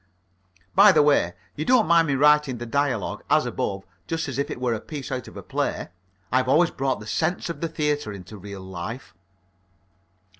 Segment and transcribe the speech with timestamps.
[0.73, 4.49] (By the way, you don't mind me writing the dialogue, as above, just as if
[4.49, 5.89] it were a piece out of a play?
[6.31, 9.13] I've always brought the sense of the theatre into real life.)